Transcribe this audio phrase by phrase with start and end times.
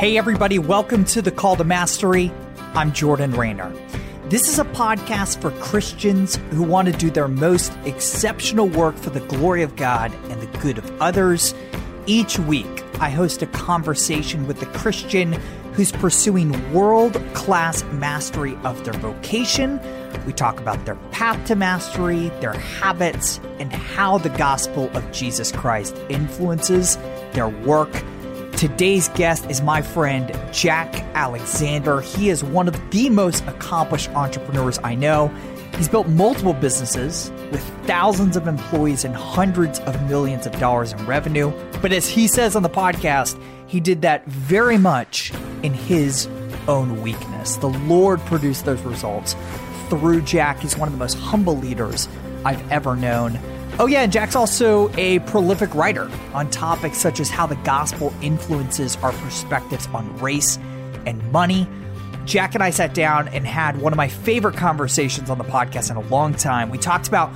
[0.00, 2.32] Hey, everybody, welcome to the Call to Mastery.
[2.72, 3.70] I'm Jordan Raynor.
[4.30, 9.10] This is a podcast for Christians who want to do their most exceptional work for
[9.10, 11.54] the glory of God and the good of others.
[12.06, 15.34] Each week, I host a conversation with a Christian
[15.74, 19.78] who's pursuing world class mastery of their vocation.
[20.24, 25.52] We talk about their path to mastery, their habits, and how the gospel of Jesus
[25.52, 26.96] Christ influences
[27.34, 28.02] their work
[28.60, 32.02] Today's guest is my friend Jack Alexander.
[32.02, 35.28] He is one of the most accomplished entrepreneurs I know.
[35.78, 41.06] He's built multiple businesses with thousands of employees and hundreds of millions of dollars in
[41.06, 41.50] revenue.
[41.80, 45.32] But as he says on the podcast, he did that very much
[45.62, 46.26] in his
[46.68, 47.56] own weakness.
[47.56, 49.36] The Lord produced those results
[49.88, 50.60] through Jack.
[50.60, 52.10] He's one of the most humble leaders
[52.44, 53.38] I've ever known.
[53.80, 58.12] Oh, yeah, and Jack's also a prolific writer on topics such as how the gospel
[58.20, 60.58] influences our perspectives on race
[61.06, 61.66] and money.
[62.26, 65.90] Jack and I sat down and had one of my favorite conversations on the podcast
[65.90, 66.68] in a long time.
[66.68, 67.30] We talked about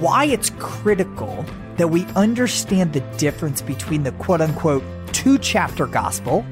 [0.00, 6.44] why it's critical that we understand the difference between the quote unquote two chapter gospel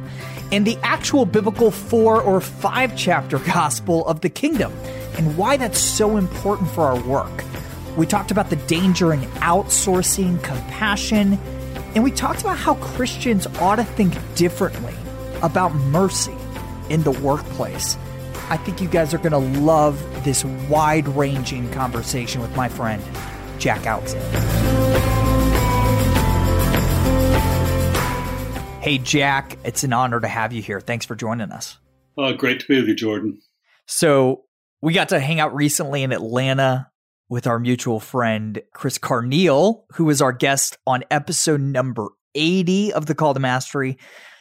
[0.52, 4.72] and the actual biblical four or five chapter gospel of the kingdom,
[5.18, 7.44] and why that's so important for our work.
[7.96, 11.38] We talked about the danger in outsourcing compassion,
[11.94, 14.94] and we talked about how Christians ought to think differently
[15.42, 16.34] about mercy
[16.88, 17.98] in the workplace.
[18.48, 23.02] I think you guys are going to love this wide ranging conversation with my friend,
[23.58, 24.38] Jack Alexander.
[28.80, 30.80] Hey, Jack, it's an honor to have you here.
[30.80, 31.78] Thanks for joining us.
[32.16, 33.40] Uh, great to be with you, Jordan.
[33.86, 34.44] So,
[34.80, 36.90] we got to hang out recently in Atlanta
[37.32, 43.06] with our mutual friend Chris Carneal, who was our guest on episode number 80 of
[43.06, 43.96] the Call to Mastery.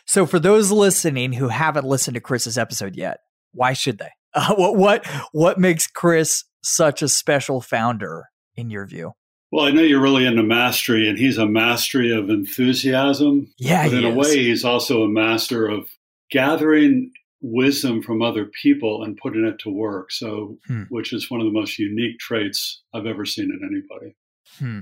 [0.06, 3.20] So for those listening who haven't listened to Chris's episode yet,
[3.54, 4.10] why should they?
[4.34, 9.12] Uh, what what what makes Chris such a special founder in your view?
[9.52, 13.54] Well, I know you're really into mastery, and he's a mastery of enthusiasm.
[13.58, 14.16] Yeah, but in is.
[14.16, 15.90] a way, he's also a master of
[16.30, 20.12] gathering wisdom from other people and putting it to work.
[20.12, 20.84] So, hmm.
[20.90, 24.16] which is one of the most unique traits I've ever seen in anybody.
[24.60, 24.82] Hmm.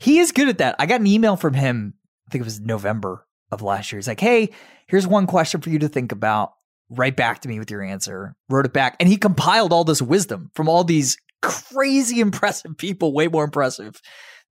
[0.00, 0.76] He is good at that.
[0.78, 1.94] I got an email from him,
[2.28, 3.98] I think it was November of last year.
[3.98, 4.50] He's like, hey,
[4.86, 6.52] here's one question for you to think about.
[6.90, 8.34] Write back to me with your answer.
[8.50, 8.96] Wrote it back.
[9.00, 14.00] And he compiled all this wisdom from all these crazy impressive people, way more impressive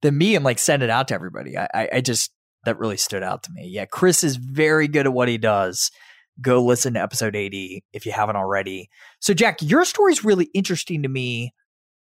[0.02, 1.58] than me, and like send it out to everybody.
[1.58, 2.32] I, I, I just,
[2.66, 3.68] that really stood out to me.
[3.68, 5.92] Yeah, Chris is very good at what he does
[6.40, 8.90] go listen to episode 80 if you haven't already.
[9.20, 11.54] So, Jack, your story is really interesting to me.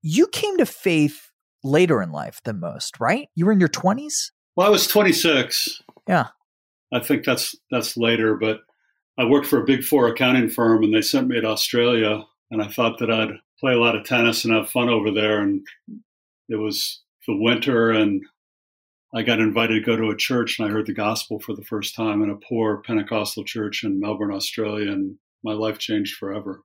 [0.03, 1.31] You came to faith
[1.65, 3.28] later in life than most, right?
[3.34, 4.31] You were in your 20s?
[4.56, 5.83] Well, I was 26.
[6.09, 6.28] Yeah.
[6.93, 8.61] I think that's that's later, but
[9.19, 12.62] I worked for a big four accounting firm and they sent me to Australia and
[12.62, 15.66] I thought that I'd play a lot of tennis and have fun over there and
[16.49, 18.22] it was the winter and
[19.14, 21.64] I got invited to go to a church and I heard the gospel for the
[21.64, 26.62] first time in a poor Pentecostal church in Melbourne, Australia, and my life changed forever.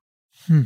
[0.48, 0.64] Hmm.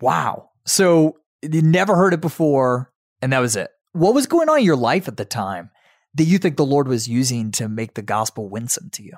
[0.00, 0.50] Wow.
[0.66, 2.92] So you never heard it before,
[3.22, 3.70] and that was it.
[3.92, 5.70] What was going on in your life at the time
[6.14, 9.16] that you think the Lord was using to make the gospel winsome to you?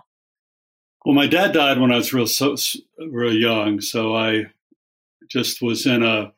[1.04, 2.56] Well, my dad died when I was real so
[2.98, 4.44] real young, so I
[5.28, 6.32] just was in a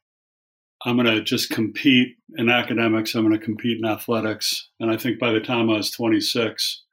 [0.86, 3.14] I'm going to just compete in academics.
[3.14, 4.68] I'm going to compete in athletics.
[4.78, 6.84] And I think by the time I was 26,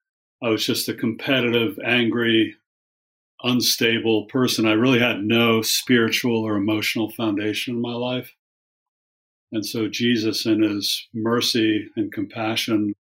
[0.43, 2.55] I was just a competitive, angry,
[3.43, 4.65] unstable person.
[4.65, 8.33] I really had no spiritual or emotional foundation in my life.
[9.51, 12.95] And so Jesus, in his mercy and compassion,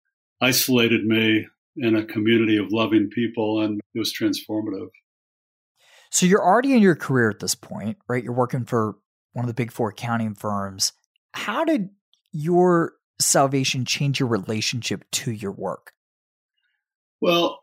[0.42, 1.46] isolated me
[1.78, 4.90] in a community of loving people, and it was transformative.
[6.10, 8.24] So you're already in your career at this point, right?
[8.24, 8.96] You're working for
[9.40, 10.92] one of the big four accounting firms.
[11.32, 11.90] How did
[12.34, 15.94] your salvation change your relationship to your work?
[17.22, 17.60] Well,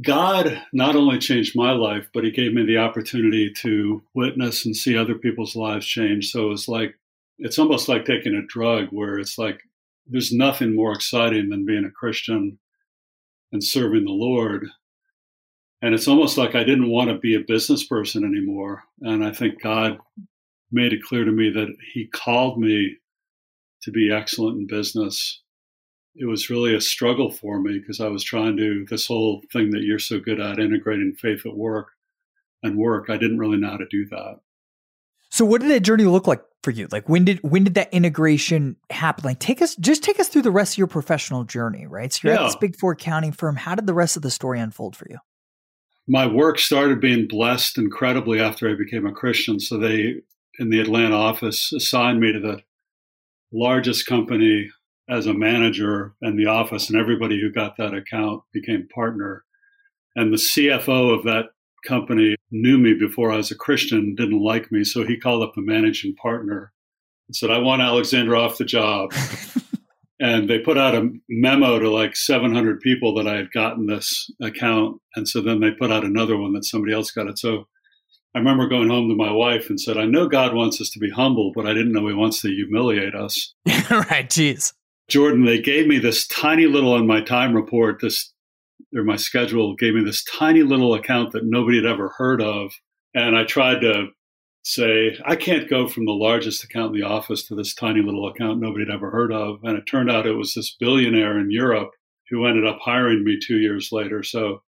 [0.00, 4.76] God not only changed my life, but He gave me the opportunity to witness and
[4.76, 6.30] see other people's lives change.
[6.30, 6.94] So it's like,
[7.38, 9.62] it's almost like taking a drug where it's like,
[10.06, 12.58] there's nothing more exciting than being a Christian
[13.52, 14.66] and serving the Lord.
[15.80, 18.82] And it's almost like I didn't want to be a business person anymore.
[19.00, 19.98] And I think God
[20.72, 22.96] made it clear to me that He called me
[23.82, 25.42] to be excellent in business.
[26.14, 29.70] It was really a struggle for me because I was trying to, this whole thing
[29.70, 31.88] that you're so good at, integrating faith at work
[32.62, 34.40] and work, I didn't really know how to do that.
[35.30, 36.88] So what did that journey look like for you?
[36.90, 39.24] Like when did when did that integration happen?
[39.24, 42.12] Like take us just take us through the rest of your professional journey, right?
[42.12, 42.42] So you're yeah.
[42.42, 43.56] at this big four accounting firm.
[43.56, 45.18] How did the rest of the story unfold for you?
[46.08, 49.60] My work started being blessed incredibly after I became a Christian.
[49.60, 50.16] So they
[50.60, 52.60] in the Atlanta office assigned me to the
[53.50, 54.70] largest company
[55.08, 59.42] as a manager in the office, and everybody who got that account became partner.
[60.14, 61.46] And the CFO of that
[61.84, 65.54] company knew me before I was a Christian, didn't like me, so he called up
[65.54, 66.72] the managing partner
[67.26, 69.12] and said, "I want Alexander off the job."
[70.20, 74.30] and they put out a memo to like 700 people that I had gotten this
[74.42, 77.38] account, and so then they put out another one that somebody else got it.
[77.38, 77.66] So
[78.34, 81.00] I remember going home to my wife and said, I know God wants us to
[81.00, 83.54] be humble, but I didn't know he wants to humiliate us.
[83.66, 84.28] right.
[84.28, 84.72] Jeez.
[85.08, 88.32] Jordan, they gave me this tiny little on my time report, this
[88.94, 92.72] or my schedule gave me this tiny little account that nobody had ever heard of.
[93.14, 94.08] And I tried to
[94.62, 98.28] say, I can't go from the largest account in the office to this tiny little
[98.28, 99.60] account nobody had ever heard of.
[99.62, 101.90] And it turned out it was this billionaire in Europe
[102.30, 104.22] who ended up hiring me two years later.
[104.22, 104.62] So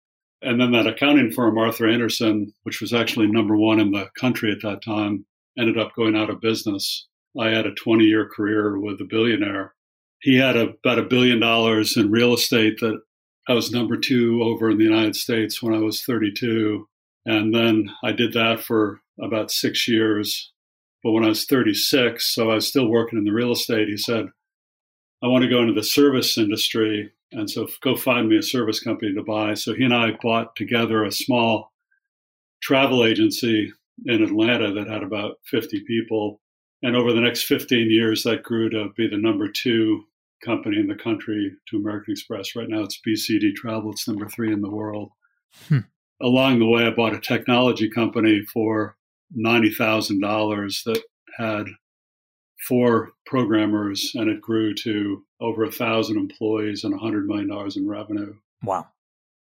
[0.41, 4.51] and then that accounting firm, Arthur Andersen, which was actually number one in the country
[4.51, 5.25] at that time,
[5.57, 7.07] ended up going out of business.
[7.39, 9.73] I had a 20 year career with a billionaire.
[10.21, 13.01] He had about a billion dollars in real estate that
[13.47, 16.87] I was number two over in the United States when I was 32.
[17.25, 20.51] And then I did that for about six years.
[21.03, 23.97] But when I was 36, so I was still working in the real estate, he
[23.97, 24.27] said,
[25.23, 28.79] I want to go into the service industry and so go find me a service
[28.79, 29.53] company to buy.
[29.53, 31.71] So he and I bought together a small
[32.61, 33.71] travel agency
[34.05, 36.41] in Atlanta that had about 50 people.
[36.81, 40.03] And over the next 15 years, that grew to be the number two
[40.43, 42.55] company in the country to American Express.
[42.55, 45.11] Right now, it's BCD Travel, it's number three in the world.
[45.67, 45.79] Hmm.
[46.21, 48.95] Along the way, I bought a technology company for
[49.37, 51.03] $90,000 that
[51.37, 51.65] had
[52.67, 57.77] four programmers, and it grew to over a thousand employees and a hundred million dollars
[57.77, 58.35] in revenue.
[58.63, 58.87] Wow.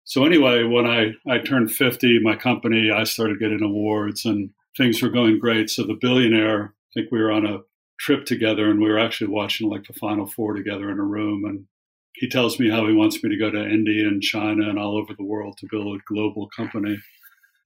[0.04, 5.02] So anyway, when I, I turned 50, my company, I started getting awards and things
[5.02, 5.70] were going great.
[5.70, 7.60] So the billionaire, I think we were on a
[8.00, 11.46] trip together and we were actually watching like the final four together in a room.
[11.46, 11.66] And
[12.14, 14.98] he tells me how he wants me to go to India and China and all
[14.98, 16.98] over the world to build a global company.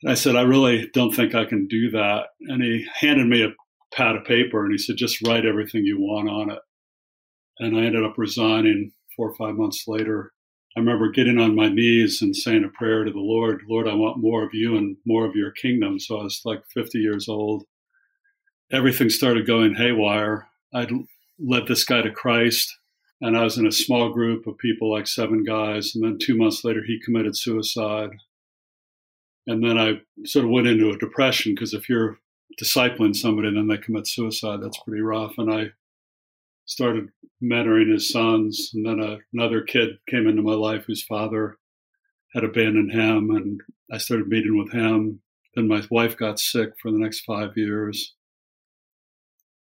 [0.04, 2.28] And I said, I really don't think I can do that.
[2.42, 3.54] And he handed me a
[3.96, 6.60] pad of paper and he said, just write everything you want on it.
[7.60, 10.32] And I ended up resigning four or five months later.
[10.76, 13.94] I remember getting on my knees and saying a prayer to the Lord, Lord, I
[13.94, 16.00] want more of you and more of your kingdom.
[16.00, 17.64] So I was like 50 years old.
[18.72, 20.50] Everything started going haywire.
[20.74, 20.92] I'd
[21.40, 22.76] led this guy to Christ,
[23.22, 25.96] and I was in a small group of people, like seven guys.
[25.96, 28.10] And then two months later, he committed suicide.
[29.48, 32.18] And then I sort of went into a depression because if you're
[32.62, 35.36] discipling somebody and then they commit suicide, that's pretty rough.
[35.38, 35.68] And I
[36.66, 37.10] started
[37.44, 38.72] mentoring his sons.
[38.74, 41.58] And then a, another kid came into my life whose father
[42.34, 43.62] had abandoned him, and
[43.92, 45.22] I started meeting with him.
[45.56, 48.14] Then my wife got sick for the next five years.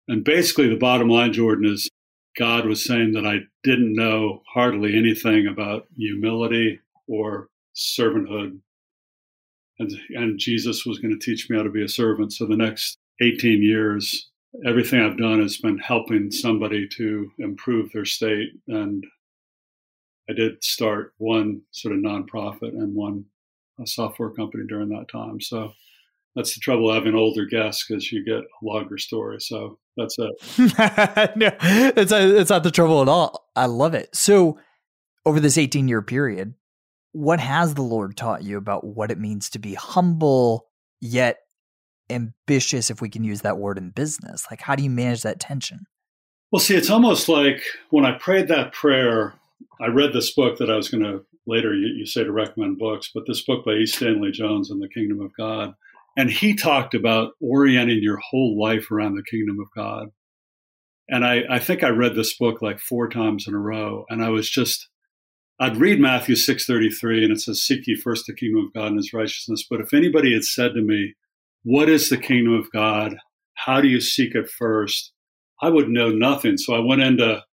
[0.07, 1.89] And basically, the bottom line, Jordan, is
[2.37, 8.59] God was saying that I didn't know hardly anything about humility or servanthood.
[9.79, 12.31] And, and Jesus was going to teach me how to be a servant.
[12.33, 14.30] So the next 18 years,
[14.65, 18.49] everything I've done has been helping somebody to improve their state.
[18.67, 19.05] And
[20.29, 23.25] I did start one sort of nonprofit and one
[23.85, 25.41] software company during that time.
[25.41, 25.73] So
[26.35, 29.39] that's the trouble having older guests because you get a longer story.
[29.39, 30.31] So that's it.
[31.35, 33.49] no, it's, it's not the trouble at all.
[33.55, 34.15] I love it.
[34.15, 34.59] So
[35.25, 36.53] over this 18 year period,
[37.11, 40.67] what has the Lord taught you about what it means to be humble
[41.01, 41.39] yet
[42.11, 44.45] ambitious, if we can use that word in business?
[44.51, 45.85] Like, how do you manage that tension?
[46.51, 49.33] Well, see, it's almost like when I prayed that prayer,
[49.79, 52.77] I read this book that I was going to later, you, you, say to recommend
[52.77, 53.85] books, but this book by E.
[53.85, 55.73] Stanley Jones in the Kingdom of God.
[56.17, 60.09] And he talked about orienting your whole life around the kingdom of God.
[61.07, 64.05] And I, I think I read this book like four times in a row.
[64.09, 64.89] And I was just,
[65.59, 68.97] I'd read Matthew 6.33 and it says, seek ye first the kingdom of God and
[68.97, 69.65] his righteousness.
[69.69, 71.13] But if anybody had said to me,
[71.63, 73.15] what is the kingdom of God?
[73.53, 75.13] How do you seek it first?
[75.61, 76.57] I would know nothing.
[76.57, 77.43] So I went into,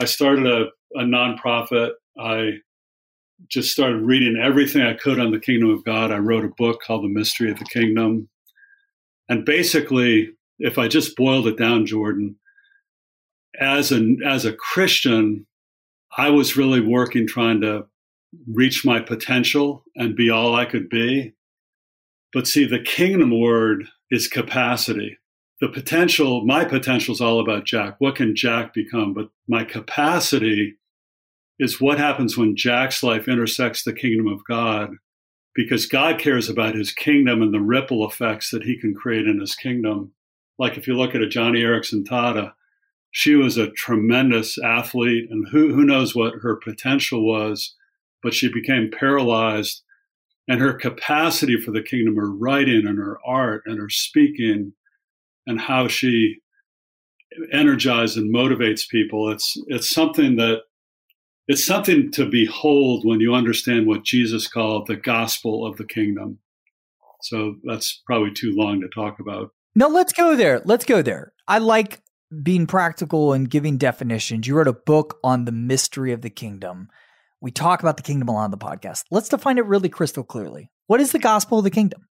[0.00, 0.66] I started a,
[0.98, 1.92] a nonprofit.
[2.20, 2.58] I
[3.48, 6.10] just started reading everything I could on the kingdom of God.
[6.10, 8.28] I wrote a book called The Mystery of the Kingdom.
[9.28, 12.36] And basically, if I just boiled it down, Jordan,
[13.60, 15.46] as a as a Christian,
[16.16, 17.86] I was really working trying to
[18.52, 21.34] reach my potential and be all I could be.
[22.32, 25.18] But see, the kingdom word is capacity.
[25.60, 27.96] The potential, my potential is all about Jack.
[27.98, 29.12] What can Jack become?
[29.12, 30.76] But my capacity
[31.58, 34.90] is what happens when Jack's life intersects the kingdom of God,
[35.54, 39.40] because God cares about his kingdom and the ripple effects that he can create in
[39.40, 40.12] his kingdom.
[40.58, 42.52] Like if you look at a Joni Eareckson Tada,
[43.10, 47.74] she was a tremendous athlete, and who, who knows what her potential was,
[48.22, 49.82] but she became paralyzed.
[50.48, 54.72] And her capacity for the kingdom, her writing and her art and her speaking,
[55.46, 56.36] and how she
[57.52, 60.62] energizes and motivates people, it's it's something that
[61.48, 66.38] it's something to behold when you understand what Jesus called the gospel of the kingdom.
[67.22, 69.50] So that's probably too long to talk about.
[69.74, 70.60] No, let's go there.
[70.64, 71.32] Let's go there.
[71.46, 72.02] I like
[72.42, 74.46] being practical and giving definitions.
[74.46, 76.88] You wrote a book on the mystery of the kingdom.
[77.40, 79.04] We talk about the kingdom a lot on the podcast.
[79.10, 80.70] Let's define it really crystal clearly.
[80.86, 82.08] What is the gospel of the kingdom?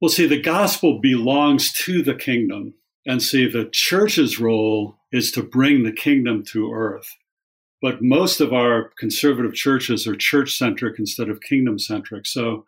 [0.00, 2.74] Well, see, the gospel belongs to the kingdom.
[3.06, 7.08] And see, the church's role is to bring the kingdom to earth.
[7.82, 12.26] But most of our conservative churches are church centric instead of kingdom centric.
[12.26, 12.64] So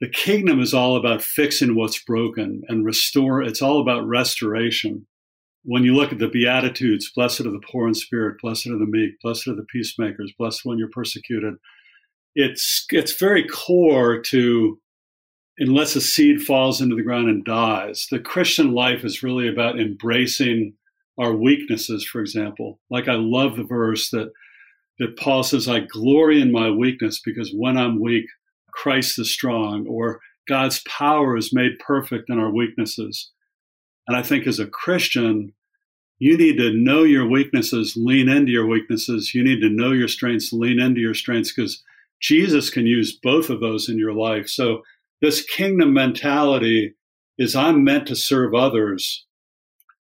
[0.00, 3.40] the kingdom is all about fixing what's broken and restore.
[3.42, 5.06] It's all about restoration.
[5.64, 8.86] When you look at the Beatitudes, blessed are the poor in spirit, blessed are the
[8.86, 11.54] meek, blessed are the peacemakers, blessed when you're persecuted.
[12.34, 14.80] It's it's very core to
[15.58, 18.06] unless a seed falls into the ground and dies.
[18.10, 20.74] The Christian life is really about embracing
[21.18, 22.80] our weaknesses, for example.
[22.90, 24.32] Like I love the verse that
[24.98, 28.26] that Paul says, I glory in my weakness because when I'm weak,
[28.72, 33.30] Christ is strong, or God's power is made perfect in our weaknesses.
[34.12, 35.54] And I think as a Christian,
[36.18, 39.34] you need to know your weaknesses, lean into your weaknesses.
[39.34, 41.82] You need to know your strengths, lean into your strengths, because
[42.20, 44.50] Jesus can use both of those in your life.
[44.50, 44.82] So,
[45.22, 46.92] this kingdom mentality
[47.38, 49.24] is I'm meant to serve others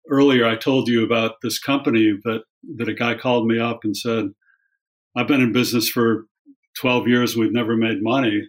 [0.09, 2.45] earlier I told you about this company that
[2.79, 4.31] that a guy called me up and said,
[5.15, 6.29] "I've been in business for
[6.81, 7.37] 12 years.
[7.37, 8.49] We've never made money."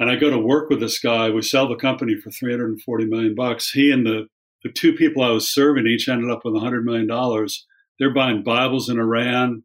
[0.00, 1.30] And I go to work with this guy.
[1.30, 3.70] We sell the company for 340 million bucks.
[3.70, 4.26] He and the
[4.62, 7.66] the two people I was serving each ended up with 100 million dollars.
[7.98, 9.64] They're buying Bibles in Iran.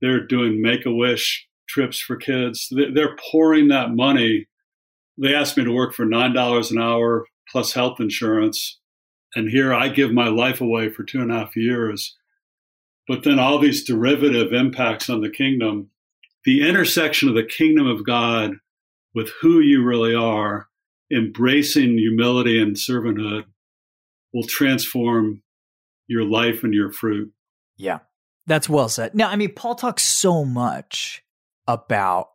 [0.00, 2.68] They're doing Make a Wish trips for kids.
[2.70, 4.46] They're pouring that money.
[5.16, 8.80] They asked me to work for nine dollars an hour plus health insurance
[9.34, 12.16] and here I give my life away for two and a half years.
[13.08, 15.90] But then all these derivative impacts on the kingdom,
[16.44, 18.52] the intersection of the kingdom of God
[19.14, 20.68] with who you really are,
[21.12, 23.44] embracing humility and servanthood
[24.34, 25.42] will transform
[26.06, 27.32] your life and your fruit.
[27.76, 28.00] Yeah,
[28.46, 29.14] that's well said.
[29.14, 31.22] Now, I mean, Paul talks so much
[31.66, 32.28] about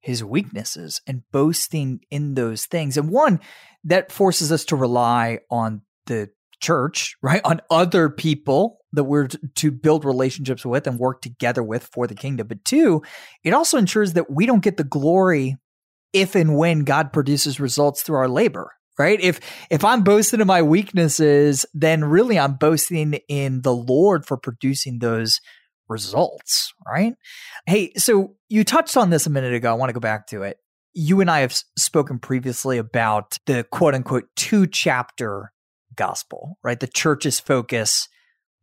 [0.00, 2.96] his weaknesses and boasting in those things.
[2.96, 3.40] And one
[3.84, 6.30] that forces us to rely on the
[6.60, 7.40] church, right?
[7.44, 12.14] On other people that we're to build relationships with and work together with for the
[12.14, 12.46] kingdom.
[12.46, 13.02] But two,
[13.44, 15.56] it also ensures that we don't get the glory
[16.14, 19.20] if and when God produces results through our labor, right?
[19.20, 19.40] If
[19.70, 24.98] if I'm boasting in my weaknesses, then really I'm boasting in the Lord for producing
[24.98, 25.40] those
[25.88, 27.14] results, right?
[27.66, 29.70] Hey, so you touched on this a minute ago.
[29.70, 30.58] I want to go back to it.
[30.94, 35.52] You and I have spoken previously about the quote unquote two chapter
[35.94, 36.78] gospel, right?
[36.78, 38.08] The church's focus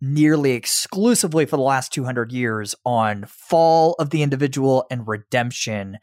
[0.02, 5.98] nearly exclusively for the last 200 years on fall of the individual and redemption.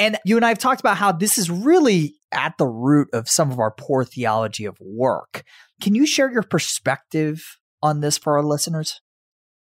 [0.00, 3.28] And you and I have talked about how this is really at the root of
[3.28, 5.44] some of our poor theology of work.
[5.82, 9.02] Can you share your perspective on this for our listeners?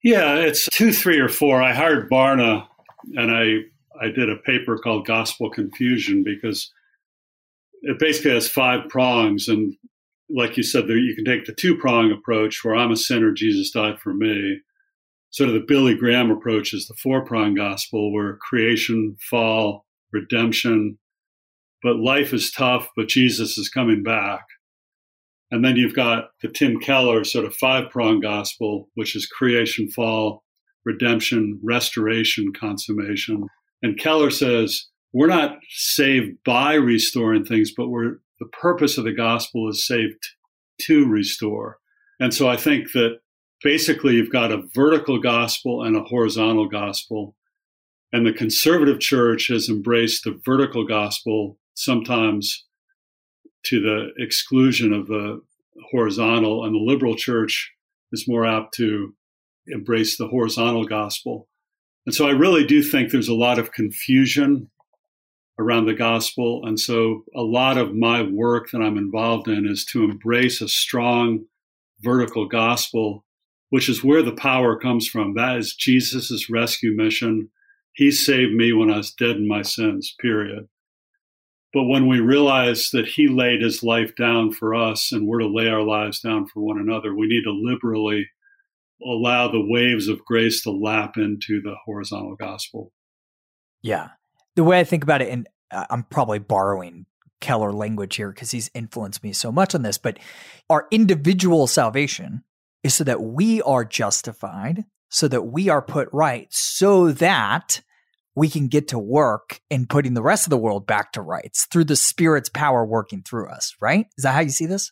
[0.02, 1.60] Yeah, it's two, three, or four.
[1.60, 2.66] I hired Barna
[3.14, 3.64] and I
[4.00, 6.72] I did a paper called Gospel Confusion because
[7.82, 9.74] it basically has five prongs and
[10.34, 13.32] like you said, there, you can take the two prong approach where I'm a sinner,
[13.32, 14.60] Jesus died for me.
[15.30, 20.98] Sort of the Billy Graham approach is the four prong gospel where creation, fall, redemption,
[21.82, 24.44] but life is tough, but Jesus is coming back.
[25.50, 29.90] And then you've got the Tim Keller sort of five prong gospel, which is creation,
[29.90, 30.44] fall,
[30.84, 33.46] redemption, restoration, consummation.
[33.82, 39.12] And Keller says, we're not saved by restoring things, but we're the purpose of the
[39.12, 40.18] gospel is saved
[40.80, 41.78] to restore.
[42.18, 43.18] And so I think that
[43.62, 47.36] basically you've got a vertical gospel and a horizontal gospel.
[48.12, 52.66] And the conservative church has embraced the vertical gospel, sometimes
[53.64, 55.40] to the exclusion of the
[55.90, 57.72] horizontal, and the liberal church
[58.12, 59.14] is more apt to
[59.66, 61.48] embrace the horizontal gospel.
[62.04, 64.68] And so I really do think there's a lot of confusion
[65.58, 66.62] around the gospel.
[66.64, 70.68] And so a lot of my work that I'm involved in is to embrace a
[70.68, 71.44] strong
[72.00, 73.24] vertical gospel,
[73.70, 75.34] which is where the power comes from.
[75.34, 77.50] That is Jesus' rescue mission.
[77.94, 80.68] He saved me when I was dead in my sins, period.
[81.72, 85.48] But when we realize that he laid his life down for us and we're to
[85.48, 88.26] lay our lives down for one another, we need to liberally
[89.04, 92.92] allow the waves of grace to lap into the horizontal gospel.
[93.82, 94.08] Yeah.
[94.54, 97.06] The way I think about it, and uh, I'm probably borrowing
[97.40, 100.18] Keller language here because he's influenced me so much on this, but
[100.70, 102.44] our individual salvation
[102.82, 107.82] is so that we are justified, so that we are put right, so that
[108.34, 111.66] we can get to work in putting the rest of the world back to rights
[111.66, 114.06] through the Spirit's power working through us, right?
[114.16, 114.90] Is that how you see this?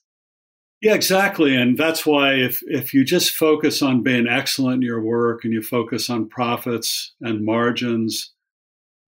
[0.83, 1.57] Yeah, exactly.
[1.57, 5.55] And that's why if, if you just focus on being excellent in your work and
[5.55, 8.33] you focus on profits and margins,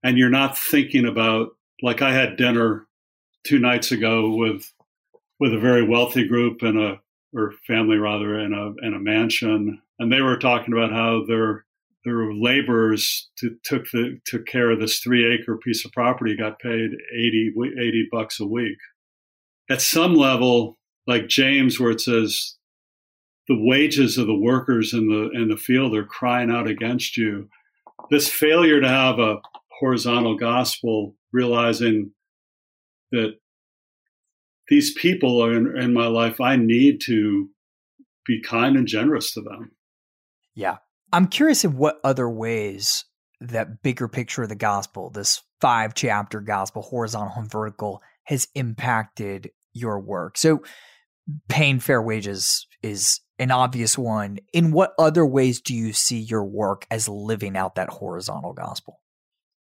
[0.03, 1.51] and you're not thinking about,
[1.83, 2.87] like I had dinner
[3.45, 4.73] two nights ago with
[5.39, 7.01] with a very wealthy group and a
[7.35, 11.65] or family rather in a in a mansion, and they were talking about how their
[12.05, 16.59] their laborers to, took the took care of this three acre piece of property got
[16.59, 18.79] paid 80, 80 bucks a week.
[19.71, 22.57] At some level, like James, where it says
[23.49, 27.49] the wages of the workers in the in the field are crying out against you.
[28.11, 29.37] This failure to have a
[29.81, 32.13] horizontal gospel, realizing
[33.11, 33.35] that
[34.69, 37.51] these people are in, in my life, I need to
[38.27, 39.73] be kind and generous to them.
[40.55, 40.79] Yeah.
[41.13, 43.05] I'm curious in what other ways
[43.41, 49.51] that bigger picture of the gospel, this five chapter gospel, horizontal and vertical, has impacted
[49.73, 50.39] your work.
[50.39, 50.63] So,
[51.49, 54.39] paying fair wages is an obvious one.
[54.53, 59.01] In what other ways do you see your work as living out that horizontal gospel?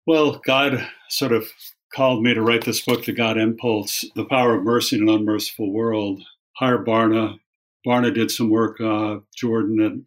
[0.07, 1.51] Well, God sort of
[1.95, 5.15] called me to write this book, The God Impulse, The Power of Mercy in an
[5.15, 6.23] Unmerciful World.
[6.57, 7.39] Hired Barna.
[7.87, 10.05] Barna did some work, uh, Jordan, and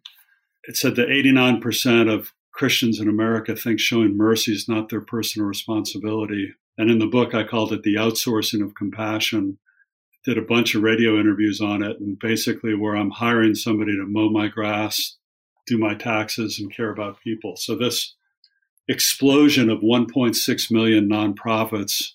[0.68, 5.48] it said that 89% of Christians in America think showing mercy is not their personal
[5.48, 6.52] responsibility.
[6.76, 9.58] And in the book, I called it the outsourcing of compassion.
[10.26, 14.04] Did a bunch of radio interviews on it, and basically, where I'm hiring somebody to
[14.04, 15.16] mow my grass,
[15.66, 17.56] do my taxes, and care about people.
[17.56, 18.14] So, this
[18.88, 22.10] explosion of 1.6 million nonprofits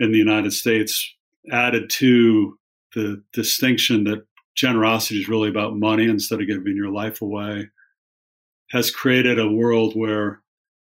[0.00, 1.14] in the United States
[1.52, 2.58] added to
[2.94, 4.24] the distinction that
[4.60, 7.68] generosity is really about money instead of giving your life away
[8.70, 10.42] has created a world where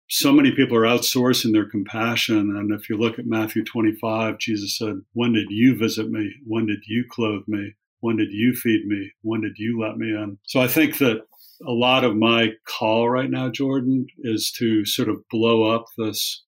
[0.09, 2.55] so many people are outsourcing their compassion.
[2.55, 6.31] And if you look at Matthew 25, Jesus said, When did you visit me?
[6.45, 7.73] When did you clothe me?
[7.99, 9.11] When did you feed me?
[9.23, 10.37] When did you let me in?
[10.43, 11.25] So I think that
[11.65, 16.43] a lot of my call right now, Jordan, is to sort of blow up this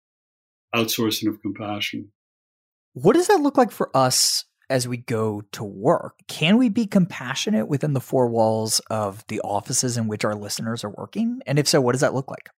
[0.75, 2.13] outsourcing of compassion.
[2.93, 6.15] What does that look like for us as we go to work?
[6.29, 10.85] Can we be compassionate within the four walls of the offices in which our listeners
[10.85, 11.41] are working?
[11.47, 12.49] And if so, what does that look like?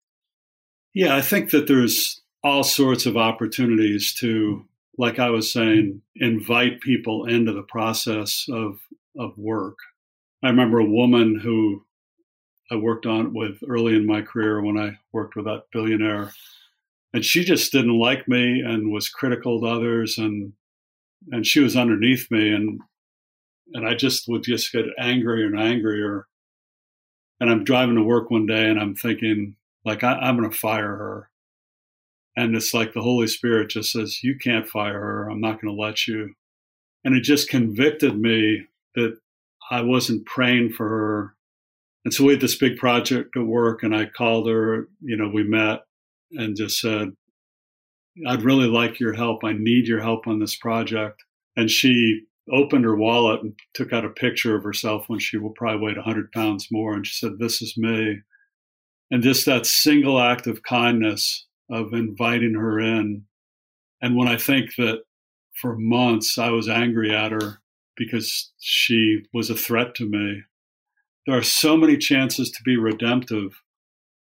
[0.95, 4.65] Yeah, I think that there's all sorts of opportunities to,
[4.97, 8.81] like I was saying, invite people into the process of,
[9.19, 9.77] of work.
[10.43, 11.85] I remember a woman who
[12.71, 16.33] I worked on with early in my career when I worked with that billionaire.
[17.13, 20.53] And she just didn't like me and was critical to others and
[21.31, 22.81] and she was underneath me and
[23.73, 26.27] and I just would just get angrier and angrier.
[27.39, 30.57] And I'm driving to work one day and I'm thinking, like, I, I'm going to
[30.57, 31.31] fire her.
[32.35, 35.29] And it's like the Holy Spirit just says, You can't fire her.
[35.29, 36.35] I'm not going to let you.
[37.05, 38.65] And it just convicted me
[38.95, 39.19] that
[39.71, 41.35] I wasn't praying for her
[42.09, 44.89] and so we had this big project at work, and I called her.
[45.03, 45.81] You know, we met
[46.33, 47.13] and just said,
[48.27, 49.45] I'd really like your help.
[49.45, 51.23] I need your help on this project.
[51.57, 55.51] And she opened her wallet and took out a picture of herself when she will
[55.51, 56.95] probably weighed 100 pounds more.
[56.95, 58.21] And she said, This is me.
[59.11, 63.25] And just that single act of kindness of inviting her in.
[64.01, 65.03] And when I think that
[65.61, 67.61] for months I was angry at her
[67.97, 70.43] because she was a threat to me,
[71.27, 73.61] there are so many chances to be redemptive.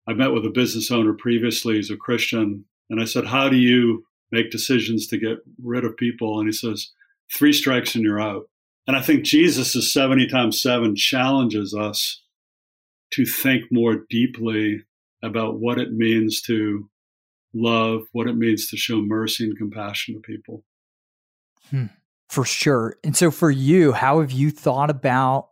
[0.08, 3.56] I met with a business owner previously, he's a Christian, and I said, How do
[3.56, 6.38] you make decisions to get rid of people?
[6.38, 6.92] And he says,
[7.34, 8.48] Three strikes and you're out.
[8.86, 12.22] And I think Jesus' 70 times 7 challenges us
[13.12, 14.82] to think more deeply
[15.22, 16.88] about what it means to
[17.54, 20.62] love, what it means to show mercy and compassion to people.
[21.70, 21.86] Hmm,
[22.28, 22.96] for sure.
[23.02, 25.48] And so for you, how have you thought about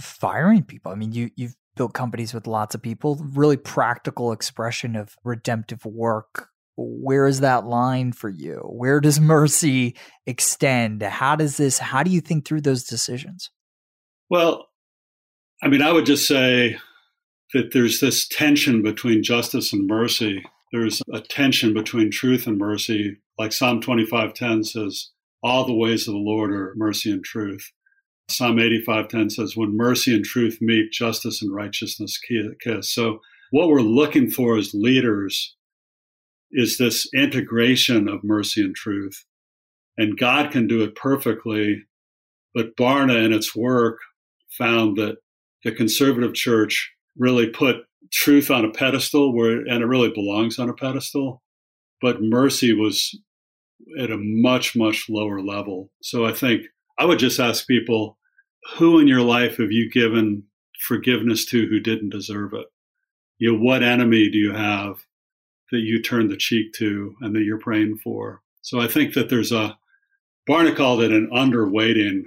[0.00, 0.92] firing people?
[0.92, 5.84] I mean, you you've built companies with lots of people, really practical expression of redemptive
[5.84, 6.48] work.
[6.76, 8.56] Where is that line for you?
[8.64, 11.02] Where does mercy extend?
[11.02, 13.50] How does this how do you think through those decisions?
[14.28, 14.66] Well,
[15.62, 16.76] I mean, I would just say
[17.54, 20.44] that there's this tension between justice and mercy.
[20.72, 23.16] There's a tension between truth and mercy.
[23.38, 25.10] Like Psalm 25:10 says,
[25.42, 27.70] all the ways of the Lord are mercy and truth.
[28.28, 32.18] Psalm 85:10 says, when mercy and truth meet, justice and righteousness
[32.60, 32.90] kiss.
[32.90, 35.55] So what we're looking for as leaders
[36.52, 39.24] is this integration of mercy and truth.
[39.98, 41.84] And God can do it perfectly,
[42.54, 43.98] but Barna in its work
[44.50, 45.16] found that
[45.64, 47.76] the conservative church really put
[48.12, 51.42] truth on a pedestal where and it really belongs on a pedestal
[52.00, 53.18] but mercy was
[53.98, 56.62] at a much much lower level so i think
[56.98, 58.16] i would just ask people
[58.76, 60.42] who in your life have you given
[60.80, 62.66] forgiveness to who didn't deserve it
[63.38, 64.96] you know what enemy do you have
[65.72, 69.28] that you turn the cheek to and that you're praying for so i think that
[69.28, 69.76] there's a
[70.48, 72.22] barna called it an underweighting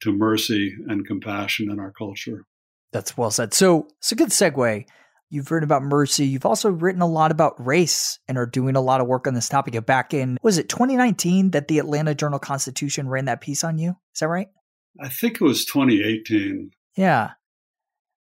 [0.00, 2.46] to mercy and compassion in our culture
[2.92, 3.54] that's well said.
[3.54, 4.86] So it's a good segue.
[5.30, 6.26] You've written about mercy.
[6.26, 9.32] You've also written a lot about race and are doing a lot of work on
[9.32, 9.84] this topic.
[9.86, 13.96] Back in was it 2019 that the Atlanta Journal Constitution ran that piece on you?
[14.14, 14.48] Is that right?
[15.02, 16.70] I think it was 2018.
[16.96, 17.30] Yeah,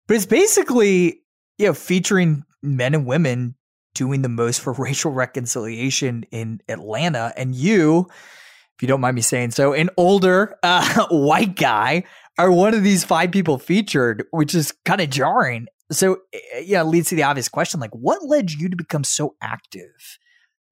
[0.07, 1.23] but it's basically
[1.59, 3.57] you know featuring men and women
[3.95, 9.23] doing the most for racial reconciliation in Atlanta, and you, if you don't mind me
[9.23, 12.05] saying so, an older uh, white guy
[12.39, 15.67] are one of these five people featured, which is kind of jarring.
[15.93, 19.05] So, eh, eh, yeah, leads to the obvious question like, what led you to become
[19.05, 20.19] so active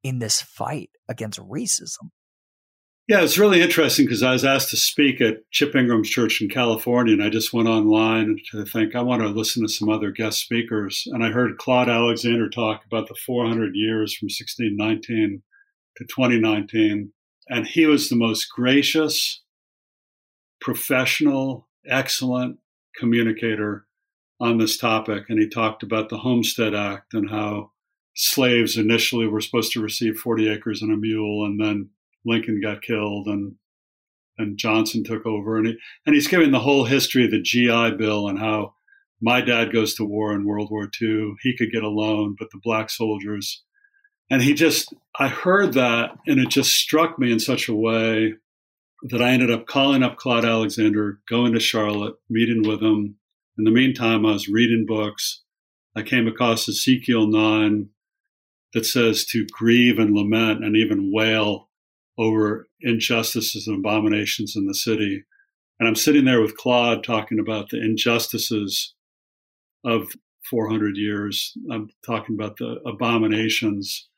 [0.03, 2.11] in this fight against racism?
[3.09, 6.51] Yeah, it's really interesting because I was asked to speak at Chip Ingram's church in
[6.51, 10.11] California, and I just went online to think I want to listen to some other
[10.11, 11.05] guest speakers.
[11.07, 15.43] And I heard Claude Alexander talk about the 400 years from 1619
[15.97, 17.11] to 2019.
[17.49, 19.43] And he was the most gracious,
[20.61, 22.59] professional, excellent
[22.95, 23.87] communicator
[24.39, 25.25] on this topic.
[25.31, 27.71] And he talked about the Homestead Act and how
[28.15, 31.89] slaves initially were supposed to receive 40 acres and a mule, and then
[32.29, 33.55] Lincoln got killed and
[34.39, 35.59] and Johnson took over.
[35.59, 38.75] And, he, and he's giving the whole history of the GI Bill and how
[39.21, 41.35] my dad goes to war in World War II.
[41.43, 43.65] He could get a loan, but the black soldiers.
[44.31, 48.35] And he just, I heard that and it just struck me in such a way
[49.03, 53.17] that I ended up calling up Claude Alexander, going to Charlotte, meeting with him.
[53.57, 55.43] In the meantime, I was reading books.
[55.97, 57.89] I came across Ezekiel 9
[58.75, 61.68] that says to grieve and lament and even wail
[62.19, 65.25] over injustices and abominations in the city.
[65.79, 68.95] And I'm sitting there with Claude talking about the injustices
[69.85, 70.13] of
[70.51, 71.53] 400 years.
[71.71, 74.09] I'm talking about the abominations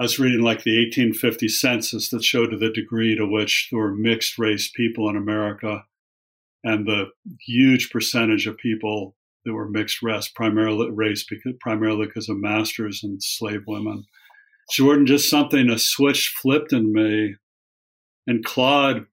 [0.00, 3.80] I was reading like the 1850 census that showed to the degree to which there
[3.80, 5.84] were mixed race people in America
[6.62, 7.06] and the
[7.40, 13.02] huge percentage of people that were mixed race, primarily race, because, primarily because of masters
[13.02, 14.04] and slave women.
[14.70, 17.36] Jordan, just something, a switch flipped in me.
[18.26, 19.06] And Claude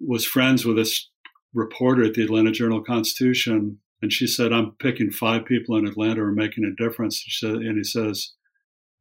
[0.00, 1.08] was friends with this
[1.54, 3.78] reporter at the Atlanta Journal Constitution.
[4.02, 7.18] And she said, I'm picking five people in Atlanta who are making a difference.
[7.18, 8.32] She said, and he says,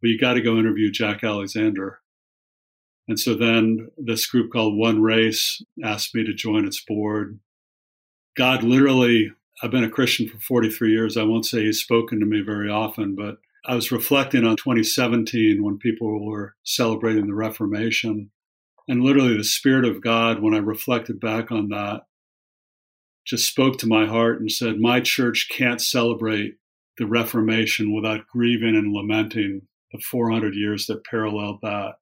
[0.02, 1.99] well, you got to go interview Jack Alexander.
[3.08, 7.39] And so then this group called One Race asked me to join its board.
[8.38, 9.32] God literally,
[9.63, 11.17] I've been a Christian for 43 years.
[11.17, 15.63] I won't say he's spoken to me very often, but I was reflecting on 2017
[15.63, 18.31] when people were celebrating the Reformation.
[18.87, 22.03] And literally, the Spirit of God, when I reflected back on that,
[23.25, 26.55] just spoke to my heart and said, My church can't celebrate
[26.97, 31.95] the Reformation without grieving and lamenting the 400 years that paralleled that.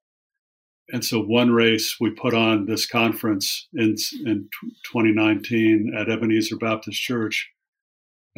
[0.90, 4.48] And so, one race we put on this conference in, in
[4.90, 7.50] 2019 at Ebenezer Baptist Church,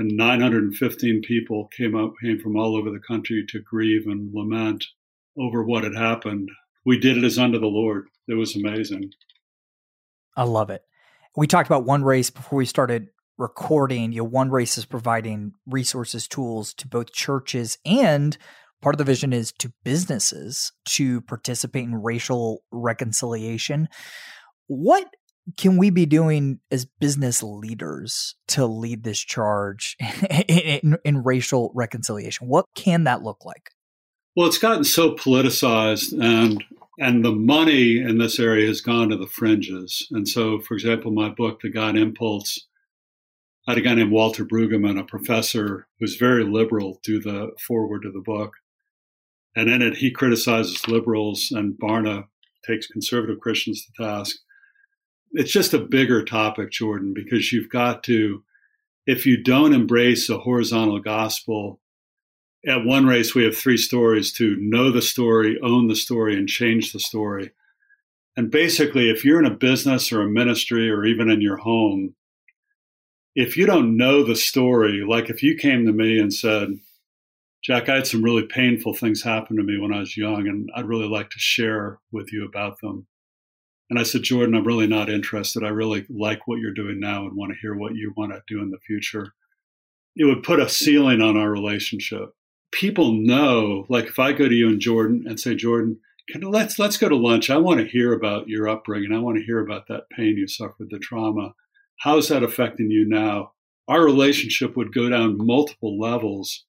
[0.01, 4.85] and 915 people came up came from all over the country to grieve and lament
[5.39, 6.51] over what had happened.
[6.85, 8.07] We did it as unto the Lord.
[8.27, 9.11] It was amazing.
[10.37, 10.83] I love it.
[11.37, 14.13] We talked about one race before we started recording.
[14.13, 18.37] You know, one race is providing resources, tools to both churches and
[18.83, 23.89] Part of the vision is to businesses to participate in racial reconciliation.
[24.69, 25.07] What
[25.57, 29.97] can we be doing as business leaders to lead this charge
[30.49, 32.49] in, in, in, racial reconciliation?
[32.49, 33.71] What can that look like?
[34.37, 36.63] Well, it's gotten so politicized, and
[36.99, 40.07] and the money in this area has gone to the fringes.
[40.11, 42.67] And so, for example, my book, The God Impulse,
[43.67, 48.03] I had a guy named Walter Brueggemann, a professor who's very liberal, do the forward
[48.03, 48.53] to the book.
[49.57, 52.25] And in it, he criticizes liberals, and Barna
[52.67, 54.37] takes conservative Christians to task
[55.33, 58.43] it's just a bigger topic, Jordan, because you've got to,
[59.07, 61.81] if you don't embrace a horizontal gospel,
[62.67, 66.49] at one race we have three stories to know the story, own the story, and
[66.49, 67.53] change the story.
[68.37, 72.15] And basically, if you're in a business or a ministry or even in your home,
[73.35, 76.69] if you don't know the story, like if you came to me and said,
[77.63, 80.71] Jack, I had some really painful things happen to me when I was young, and
[80.75, 83.07] I'd really like to share with you about them.
[83.91, 85.65] And I said, Jordan, I'm really not interested.
[85.65, 88.41] I really like what you're doing now and want to hear what you want to
[88.47, 89.33] do in the future.
[90.15, 92.31] It would put a ceiling on our relationship.
[92.71, 95.99] People know, like if I go to you and Jordan and say, Jordan,
[96.29, 97.51] can, let's let's go to lunch.
[97.51, 99.13] I want to hear about your upbringing.
[99.13, 101.55] I want to hear about that pain you suffered, the trauma.
[102.01, 103.53] How's that affecting you now?
[103.89, 106.65] Our relationship would go down multiple levels.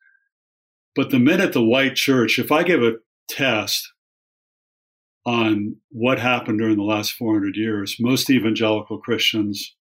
[0.96, 2.96] But the minute the white church, if I give a
[3.30, 3.91] test
[5.26, 9.76] on what happened during the last 400 years, most evangelical Christians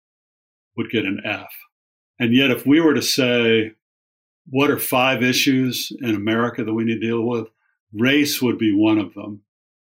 [0.75, 1.51] would get an F.
[2.19, 3.73] And yet, if we were to say,
[4.49, 7.47] what are five issues in America that we need to deal with?
[7.93, 9.41] Race would be one of them.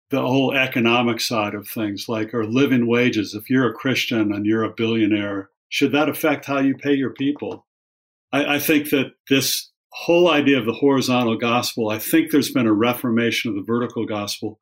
[0.09, 3.33] The whole economic side of things, like our living wages.
[3.33, 7.11] If you're a Christian and you're a billionaire, should that affect how you pay your
[7.11, 7.65] people?
[8.31, 12.67] I, I think that this whole idea of the horizontal gospel, I think there's been
[12.67, 14.59] a reformation of the vertical gospel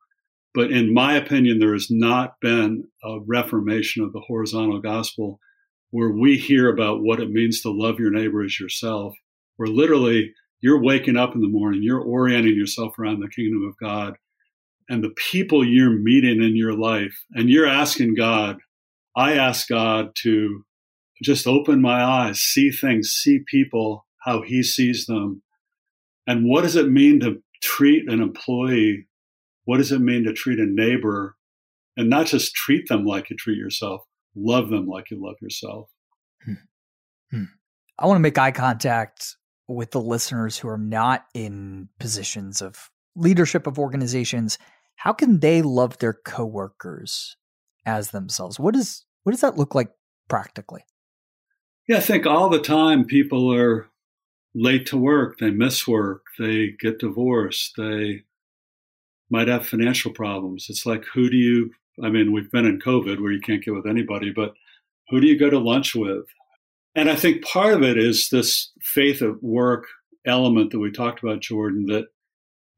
[0.54, 5.40] but in my opinion, there has not been a reformation of the horizontal gospel
[5.90, 9.14] where we hear about what it means to love your neighbor as yourself,
[9.56, 13.76] where literally you're waking up in the morning, you're orienting yourself around the kingdom of
[13.78, 14.14] God
[14.88, 18.58] and the people you're meeting in your life, and you're asking God,
[19.16, 20.64] I ask God to
[21.22, 25.42] just open my eyes, see things, see people how He sees them.
[26.26, 29.06] And what does it mean to treat an employee
[29.64, 31.36] what does it mean to treat a neighbor
[31.96, 34.02] and not just treat them like you treat yourself,
[34.34, 35.88] love them like you love yourself?
[36.44, 36.54] Hmm.
[37.30, 37.44] Hmm.
[37.98, 39.36] I want to make eye contact
[39.68, 44.58] with the listeners who are not in positions of leadership of organizations.
[44.96, 47.36] How can they love their coworkers
[47.86, 48.58] as themselves?
[48.58, 49.90] What does what does that look like
[50.28, 50.84] practically?
[51.88, 53.88] Yeah, I think all the time people are
[54.54, 58.22] late to work, they miss work, they get divorced, they
[59.32, 60.66] might have financial problems.
[60.68, 61.70] It's like, who do you,
[62.04, 64.52] I mean, we've been in COVID where you can't get with anybody, but
[65.08, 66.26] who do you go to lunch with?
[66.94, 69.86] And I think part of it is this faith at work
[70.26, 72.06] element that we talked about, Jordan, that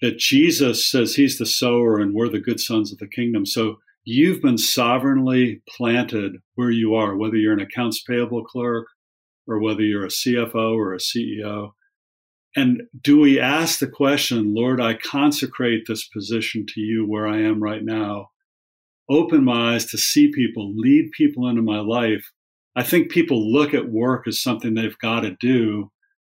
[0.01, 3.47] that Jesus says he's the sower and we're the good sons of the kingdom.
[3.47, 8.87] So you've been sovereignly planted where you are, whether you're an accounts payable clerk
[9.47, 11.71] or whether you're a CFO or a CEO.
[12.57, 17.41] And do we ask the question, Lord, I consecrate this position to you where I
[17.41, 18.31] am right now?
[19.11, 22.31] Open my eyes to see people, lead people into my life.
[22.77, 25.91] I think people look at work as something they've got to do,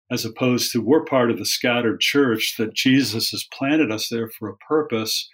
[0.09, 4.29] as opposed to we're part of the scattered church that Jesus has planted us there
[4.29, 5.29] for a purpose.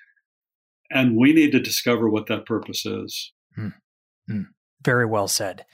[0.92, 3.32] And we need to discover what that purpose is.
[4.30, 4.46] Mm.
[4.84, 5.66] Very well said.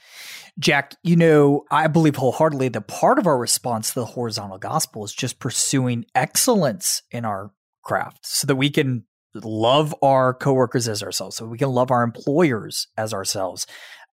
[0.58, 5.04] Jack, you know, I believe wholeheartedly that part of our response to the horizontal gospel
[5.04, 11.02] is just pursuing excellence in our craft so that we can love our coworkers as
[11.02, 13.66] ourselves, so we can love our employers as ourselves.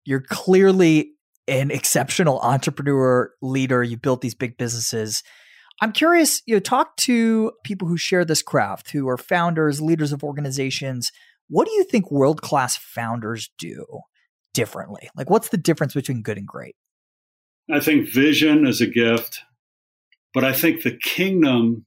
[0.05, 1.13] You're clearly
[1.47, 3.81] an exceptional entrepreneur leader.
[3.81, 5.23] You built these big businesses.
[5.81, 10.11] I'm curious, you know, talk to people who share this craft, who are founders, leaders
[10.11, 11.11] of organizations.
[11.47, 13.85] What do you think world class founders do?
[14.53, 15.09] Differently?
[15.15, 16.75] Like, what's the difference between good and great?
[17.71, 19.41] I think vision is a gift,
[20.33, 21.85] but I think the kingdom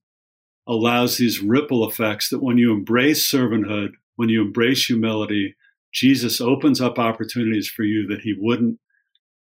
[0.66, 5.54] allows these ripple effects that when you embrace servanthood, when you embrace humility,
[5.92, 8.78] Jesus opens up opportunities for you that he wouldn't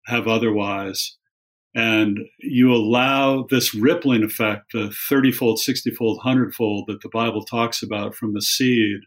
[0.06, 1.18] have otherwise.
[1.74, 7.10] And you allow this rippling effect, the 30 fold, 60 fold, 100 fold that the
[7.10, 9.02] Bible talks about from the seed.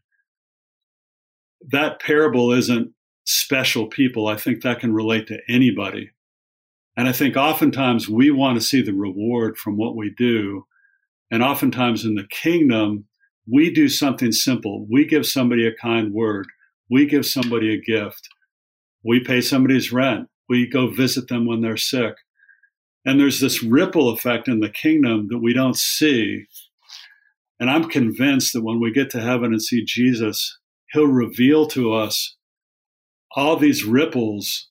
[1.70, 2.92] That parable isn't
[3.24, 6.10] special people, I think that can relate to anybody.
[6.96, 10.66] And I think oftentimes we want to see the reward from what we do.
[11.30, 13.06] And oftentimes in the kingdom,
[13.50, 14.86] we do something simple.
[14.90, 16.46] We give somebody a kind word.
[16.90, 18.28] We give somebody a gift.
[19.04, 20.28] We pay somebody's rent.
[20.48, 22.14] We go visit them when they're sick.
[23.04, 26.44] And there's this ripple effect in the kingdom that we don't see.
[27.58, 30.58] And I'm convinced that when we get to heaven and see Jesus,
[30.92, 32.36] he'll reveal to us
[33.36, 34.68] all these ripples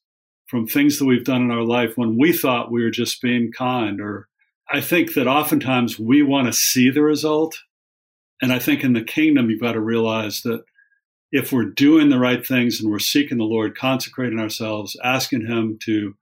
[0.48, 3.52] from things that we've done in our life when we thought we were just being
[3.52, 4.02] kind.
[4.02, 4.28] Or
[4.70, 7.58] I think that oftentimes we want to see the result.
[8.42, 10.64] And I think in the kingdom, you've got to realize that
[11.32, 15.78] if we're doing the right things and we're seeking the Lord, consecrating ourselves, asking Him
[15.84, 16.16] to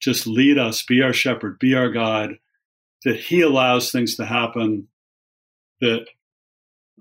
[0.00, 2.38] just lead us, be our shepherd, be our guide,
[3.04, 4.88] that He allows things to happen.
[5.80, 6.06] That,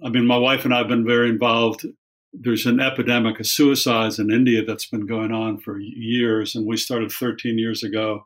[0.05, 1.85] I mean, my wife and I have been very involved.
[2.39, 6.55] There's an epidemic of suicides in India that's been going on for years.
[6.55, 8.25] And we started 13 years ago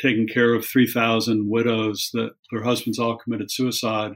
[0.00, 4.12] taking care of 3,000 widows that their husbands all committed suicide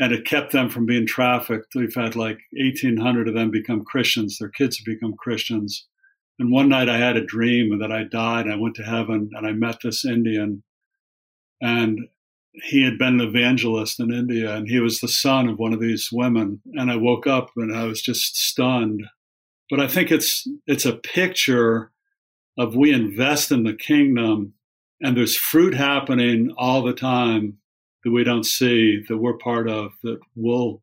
[0.00, 1.74] and it kept them from being trafficked.
[1.74, 4.38] We've had like 1,800 of them become Christians.
[4.38, 5.86] Their kids have become Christians.
[6.38, 8.46] And one night I had a dream that I died.
[8.48, 10.62] I went to heaven and I met this Indian.
[11.60, 12.00] And
[12.52, 15.80] he had been an evangelist in India and he was the son of one of
[15.80, 16.60] these women.
[16.74, 19.04] And I woke up and I was just stunned.
[19.70, 21.92] But I think it's it's a picture
[22.56, 24.54] of we invest in the kingdom
[25.00, 27.58] and there's fruit happening all the time
[28.04, 30.82] that we don't see that we're part of that we'll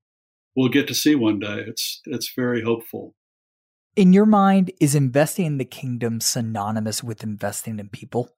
[0.56, 1.64] we'll get to see one day.
[1.68, 3.16] It's it's very hopeful.
[3.96, 8.30] In your mind, is investing in the kingdom synonymous with investing in people?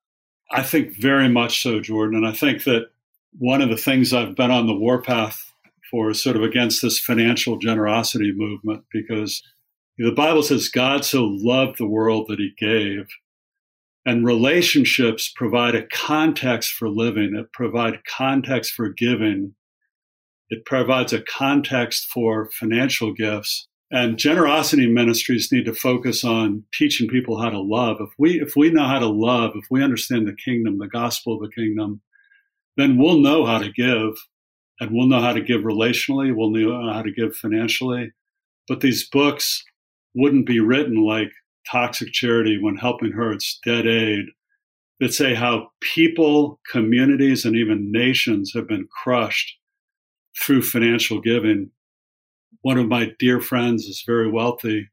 [0.51, 2.17] I think very much so, Jordan.
[2.17, 2.89] And I think that
[3.37, 5.53] one of the things I've been on the warpath
[5.91, 9.41] for is sort of against this financial generosity movement because
[9.97, 13.07] the Bible says God so loved the world that he gave.
[14.05, 19.53] And relationships provide a context for living, it provide context for giving,
[20.49, 23.67] it provides a context for financial gifts.
[23.91, 27.97] And generosity ministries need to focus on teaching people how to love.
[27.99, 31.35] If we if we know how to love, if we understand the kingdom, the gospel
[31.35, 32.01] of the kingdom,
[32.77, 34.13] then we'll know how to give
[34.79, 38.11] and we'll know how to give relationally, we'll know how to give financially.
[38.67, 39.63] But these books
[40.15, 41.31] wouldn't be written like
[41.69, 44.25] toxic charity when helping hurts, dead aid,
[44.99, 49.57] that say how people, communities, and even nations have been crushed
[50.39, 51.71] through financial giving.
[52.61, 54.89] One of my dear friends is very wealthy.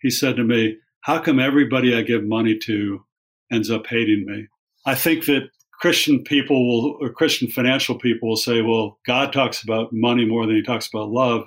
[0.00, 3.04] He said to me, How come everybody I give money to
[3.50, 4.46] ends up hating me?
[4.86, 9.62] I think that Christian people will, or Christian financial people will say, Well, God talks
[9.62, 11.44] about money more than he talks about love.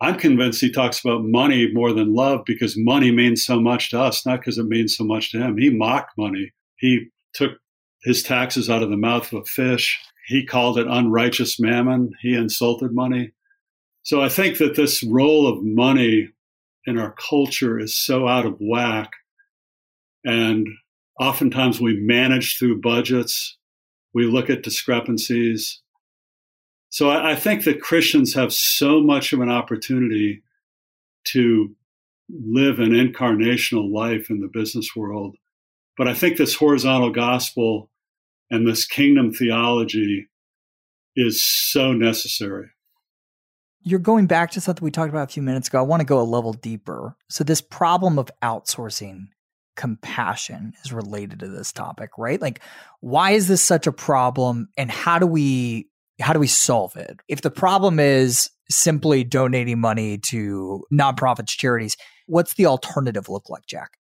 [0.00, 4.00] I'm convinced he talks about money more than love because money means so much to
[4.00, 5.56] us, not because it means so much to him.
[5.56, 6.52] He mocked money.
[6.76, 7.52] He took
[8.02, 10.00] his taxes out of the mouth of a fish.
[10.26, 12.10] He called it unrighteous mammon.
[12.20, 13.32] He insulted money.
[14.02, 16.30] So I think that this role of money
[16.84, 19.12] in our culture is so out of whack.
[20.24, 20.66] And
[21.18, 23.56] oftentimes we manage through budgets.
[24.14, 25.80] We look at discrepancies.
[26.90, 30.42] So I, I think that Christians have so much of an opportunity
[31.24, 31.74] to
[32.28, 35.36] live an incarnational life in the business world.
[35.96, 37.90] But I think this horizontal gospel
[38.50, 40.28] and this kingdom theology
[41.16, 42.70] is so necessary.
[43.84, 45.78] You're going back to something we talked about a few minutes ago.
[45.78, 47.16] I want to go a level deeper.
[47.28, 49.26] So, this problem of outsourcing
[49.76, 52.40] compassion is related to this topic, right?
[52.40, 52.60] Like,
[53.00, 54.68] why is this such a problem?
[54.76, 55.88] And how do we
[56.20, 57.18] how do we solve it?
[57.28, 63.66] If the problem is simply donating money to nonprofits, charities, what's the alternative look like,
[63.66, 63.98] Jack?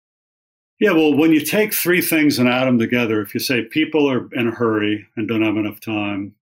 [0.80, 4.10] Yeah, well, when you take three things and add them together, if you say people
[4.10, 6.34] are in a hurry and don't have enough time,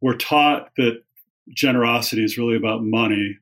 [0.00, 1.02] we're taught that
[1.48, 3.38] generosity is really about money.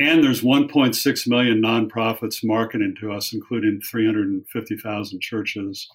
[0.00, 5.88] And there's 1.6 million nonprofits marketing to us, including 350,000 churches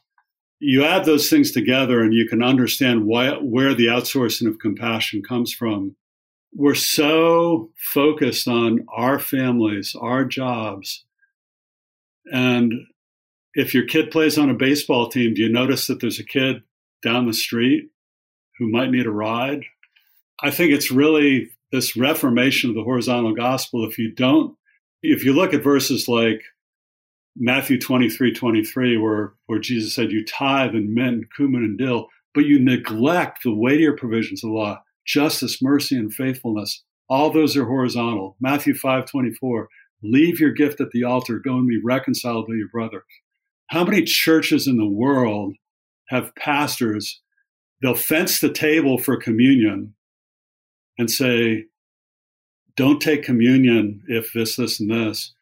[0.59, 5.21] you add those things together and you can understand why, where the outsourcing of compassion
[5.21, 5.95] comes from.
[6.53, 11.03] We're so focused on our families, our jobs.
[12.31, 12.73] And
[13.53, 16.63] if your kid plays on a baseball team, do you notice that there's a kid
[17.03, 17.89] down the street
[18.57, 19.63] who might need a ride?
[20.41, 23.85] I think it's really this reformation of the horizontal gospel.
[23.85, 24.55] If you don't,
[25.03, 26.41] if you look at verses like
[27.35, 32.45] Matthew 23, 23, where, where Jesus said, You tithe and mint, cumin, and dill, but
[32.45, 36.83] you neglect the weightier provisions of the law, justice, mercy, and faithfulness.
[37.09, 38.37] All those are horizontal.
[38.39, 39.67] Matthew 5, 24,
[40.01, 43.03] leave your gift at the altar, go and be reconciled to your brother.
[43.67, 45.55] How many churches in the world
[46.07, 47.21] have pastors?
[47.81, 49.94] They'll fence the table for communion
[50.97, 51.65] and say,
[52.75, 55.33] Don't take communion if this, this, and this.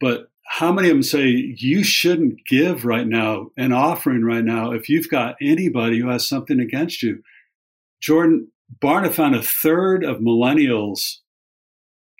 [0.00, 4.72] But how many of them say you shouldn't give right now an offering right now
[4.72, 7.22] if you've got anybody who has something against you?
[8.00, 8.50] Jordan,
[8.82, 11.18] Barna found a third of millennials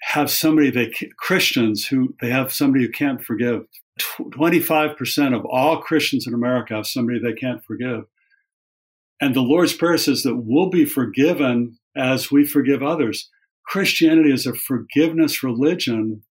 [0.03, 3.67] have somebody they Christians who they have somebody who can't forgive.
[3.99, 8.05] 25% of all Christians in America have somebody they can't forgive.
[9.21, 13.29] And the Lord's Prayer says that we'll be forgiven as we forgive others.
[13.65, 16.23] Christianity is a forgiveness religion.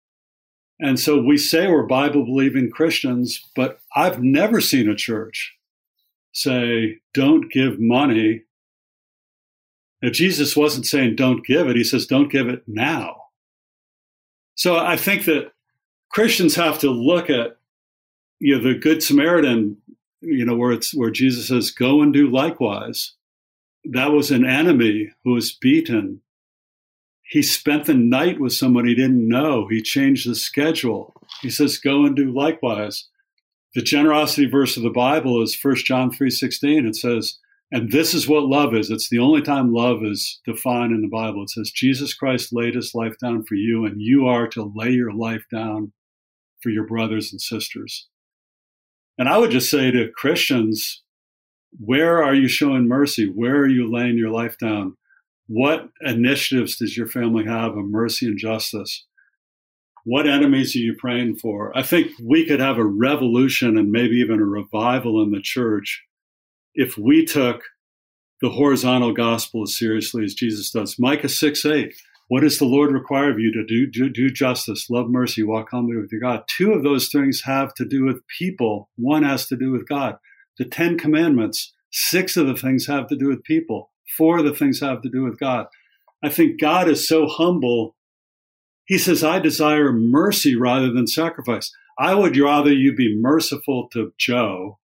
[0.79, 5.55] And so we say we're Bible believing Christians, but I've never seen a church
[6.33, 8.43] say, don't give money.
[10.01, 13.23] Now, Jesus wasn't saying don't give it, he says don't give it now.
[14.55, 15.51] So I think that
[16.11, 17.57] Christians have to look at
[18.39, 19.77] you know the Good Samaritan,
[20.21, 23.13] you know, where it's where Jesus says, "Go and do likewise."
[23.89, 26.21] That was an enemy who was beaten.
[27.23, 29.67] He spent the night with someone he didn't know.
[29.67, 31.13] He changed the schedule.
[31.41, 33.07] He says, "Go and do likewise."
[33.75, 36.85] The generosity verse of the Bible is 1 John 3:16.
[36.85, 37.39] It says,
[37.71, 38.89] and this is what love is.
[38.89, 41.43] It's the only time love is defined in the Bible.
[41.43, 44.91] It says, Jesus Christ laid his life down for you, and you are to lay
[44.91, 45.91] your life down
[46.61, 48.07] for your brothers and sisters.
[49.17, 51.03] And I would just say to Christians,
[51.79, 53.25] where are you showing mercy?
[53.25, 54.97] Where are you laying your life down?
[55.47, 59.05] What initiatives does your family have of mercy and justice?
[60.03, 61.77] What enemies are you praying for?
[61.77, 66.03] I think we could have a revolution and maybe even a revival in the church
[66.73, 67.63] if we took
[68.41, 70.97] the horizontal gospel as seriously as Jesus does.
[70.99, 71.93] Micah 6 8.
[72.29, 73.87] What does the Lord require of you to do?
[73.87, 76.43] Do, do justice, love mercy, walk humbly with your God.
[76.47, 78.89] Two of those things have to do with people.
[78.97, 80.17] One has to do with God.
[80.57, 83.91] The Ten Commandments, six of the things have to do with people.
[84.17, 85.67] Four of the things have to do with God.
[86.23, 87.95] I think God is so humble.
[88.85, 91.71] He says, I desire mercy rather than sacrifice.
[91.99, 94.79] I would rather you be merciful to Joe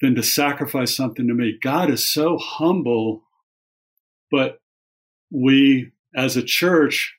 [0.00, 1.58] than to sacrifice something to me.
[1.62, 3.22] God is so humble,
[4.30, 4.60] but
[5.30, 7.14] we as a church,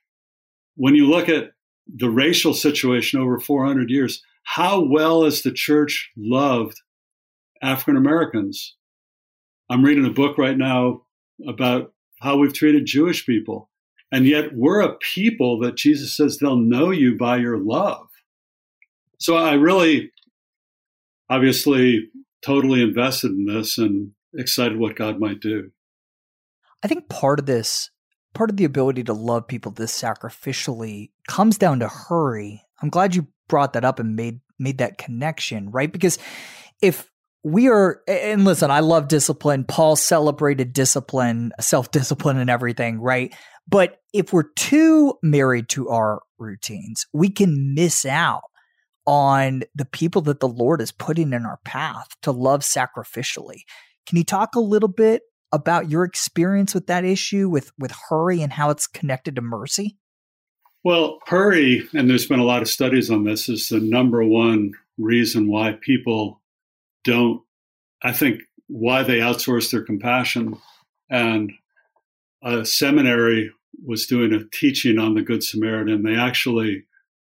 [0.76, 1.52] when you look at
[1.88, 6.82] the racial situation over 400 years, how well has the church loved
[7.62, 8.76] African Americans?
[9.70, 11.02] I'm reading a book right now
[11.46, 13.70] about how we've treated Jewish people.
[14.12, 18.08] And yet we're a people that Jesus says they'll know you by your love.
[19.20, 20.12] So I really,
[21.30, 22.10] obviously,
[22.42, 25.72] totally invested in this and excited what God might do.
[26.84, 27.90] I think part of this,
[28.34, 32.62] part of the ability to love people this sacrificially comes down to hurry.
[32.82, 35.92] I'm glad you brought that up and made made that connection, right?
[35.92, 36.18] Because
[36.82, 37.12] if
[37.44, 39.64] we are and listen, I love discipline.
[39.64, 43.34] Paul celebrated discipline, self-discipline and everything, right?
[43.68, 48.44] But if we're too married to our routines, we can miss out
[49.06, 53.62] on the people that the Lord is putting in our path to love sacrificially.
[54.06, 55.22] Can you talk a little bit
[55.54, 59.98] about your experience with that issue with with hurry and how it's connected to mercy?
[60.84, 64.72] Well, hurry, and there's been a lot of studies on this, is the number one
[64.98, 66.42] reason why people
[67.08, 67.42] don't,
[68.04, 70.58] I think, why they outsource their compassion.
[71.10, 71.54] And
[72.44, 73.50] a seminary
[73.86, 76.04] was doing a teaching on the Good Samaritan.
[76.04, 76.84] They actually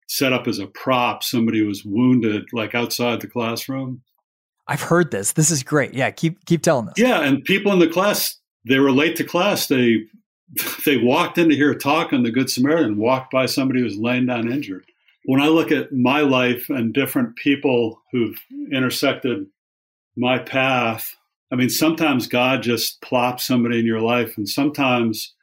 [0.07, 4.01] set up as a prop somebody was wounded like outside the classroom.
[4.67, 5.34] I've heard this.
[5.34, 5.93] This is great.
[5.93, 6.93] Yeah, keep keep telling us.
[6.97, 9.67] Yeah, and people in the class they were late to class.
[9.67, 10.03] They
[10.86, 13.86] they walked in to hear a talk on the Good Samaritan, walked by somebody who
[13.86, 14.86] was laying down injured.
[15.25, 18.38] When I look at my life and different people who've
[18.71, 19.45] intersected
[20.16, 21.16] my path,
[21.51, 25.34] I mean, sometimes God just plops somebody in your life, and sometimes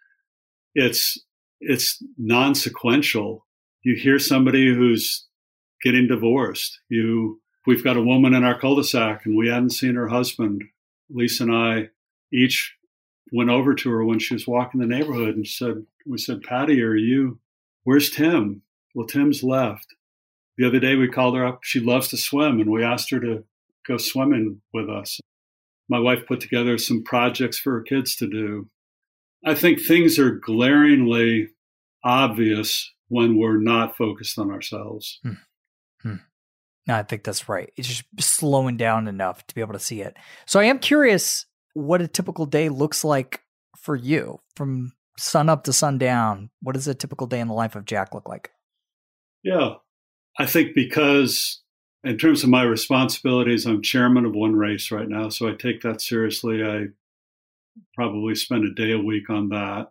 [0.74, 1.18] it's
[1.60, 3.44] it's non-sequential
[3.82, 5.26] you hear somebody who's
[5.82, 6.80] getting divorced.
[6.88, 10.62] You, we've got a woman in our cul-de-sac and we hadn't seen her husband.
[11.10, 11.88] Lisa and I
[12.32, 12.76] each
[13.32, 16.82] went over to her when she was walking the neighborhood and said, we said, Patty,
[16.82, 17.38] are you,
[17.84, 18.62] where's Tim?
[18.94, 19.86] Well, Tim's left.
[20.56, 21.60] The other day we called her up.
[21.62, 23.44] She loves to swim and we asked her to
[23.88, 25.20] go swimming with us.
[25.88, 28.68] My wife put together some projects for her kids to do.
[29.44, 31.48] I think things are glaringly
[32.04, 35.18] obvious when we're not focused on ourselves.
[35.22, 35.32] Hmm.
[36.02, 36.14] Hmm.
[36.86, 37.72] No, I think that's right.
[37.76, 40.16] It's just slowing down enough to be able to see it.
[40.46, 43.42] So I am curious what a typical day looks like
[43.76, 46.50] for you from sun up to sundown.
[46.60, 48.50] What does a typical day in the life of Jack look like?
[49.42, 49.74] Yeah,
[50.38, 51.62] I think because
[52.04, 56.00] in terms of my responsibilities, I'm chairman of OneRace right now, so I take that
[56.00, 56.64] seriously.
[56.64, 56.88] I
[57.94, 59.90] probably spend a day a week on that.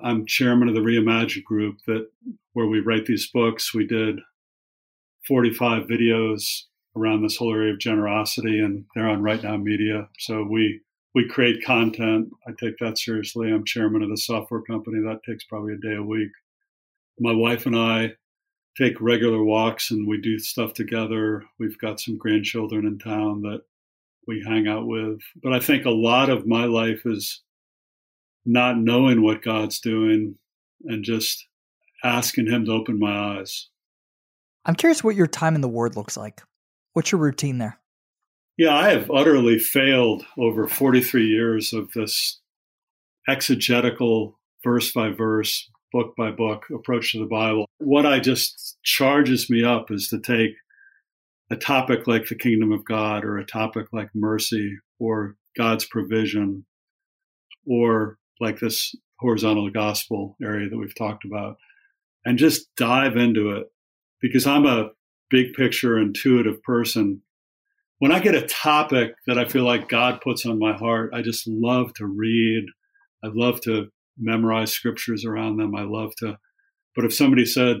[0.00, 2.08] I'm chairman of the Reimagine group that
[2.52, 3.74] where we write these books.
[3.74, 4.20] We did
[5.26, 6.62] 45 videos
[6.96, 10.08] around this whole area of generosity, and they're on RightNow Media.
[10.18, 10.80] So we
[11.14, 12.28] we create content.
[12.46, 13.50] I take that seriously.
[13.50, 15.00] I'm chairman of the software company.
[15.00, 16.30] That takes probably a day a week.
[17.18, 18.12] My wife and I
[18.76, 21.44] take regular walks and we do stuff together.
[21.58, 23.62] We've got some grandchildren in town that
[24.26, 25.20] we hang out with.
[25.42, 27.42] But I think a lot of my life is
[28.44, 30.36] not knowing what God's doing
[30.84, 31.46] and just
[32.04, 33.68] asking Him to open my eyes.
[34.64, 36.42] I'm curious what your time in the Word looks like.
[36.92, 37.78] What's your routine there?
[38.56, 42.40] Yeah, I have utterly failed over 43 years of this
[43.28, 47.64] exegetical verse by verse, book by book approach to the Bible.
[47.78, 50.52] What I just charges me up is to take
[51.50, 56.66] a topic like the kingdom of God or a topic like mercy or God's provision
[57.66, 61.56] or like this horizontal gospel area that we've talked about
[62.26, 63.64] and just dive into it
[64.20, 64.90] because I'm a
[65.30, 67.22] big picture intuitive person.
[68.00, 71.22] When I get a topic that I feel like God puts on my heart, I
[71.22, 72.66] just love to read.
[73.24, 73.86] I love to
[74.18, 75.74] memorize scriptures around them.
[75.74, 76.38] I love to,
[76.94, 77.78] but if somebody said,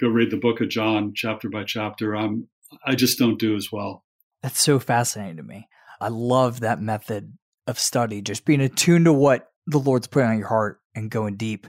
[0.00, 2.48] go read the book of John chapter by chapter, I'm,
[2.84, 4.04] I just don't do as well.
[4.42, 5.68] That's so fascinating to me.
[6.00, 10.38] I love that method of study, just being attuned to what the Lord's putting on
[10.38, 11.66] your heart and going deep.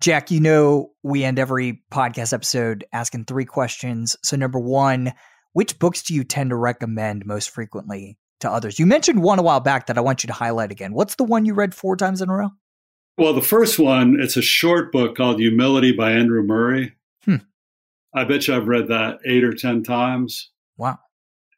[0.00, 4.16] Jack, you know, we end every podcast episode asking three questions.
[4.22, 5.12] So, number one,
[5.52, 8.78] which books do you tend to recommend most frequently to others?
[8.78, 10.94] You mentioned one a while back that I want you to highlight again.
[10.94, 12.50] What's the one you read four times in a row?
[13.16, 16.94] Well, the first one, it's a short book called Humility by Andrew Murray.
[17.24, 17.36] Hmm.
[18.12, 20.50] I bet you I've read that eight or 10 times.
[20.76, 20.98] Wow.